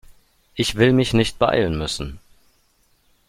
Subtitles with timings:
[0.55, 2.19] Ich will mich nicht beeilen müssen.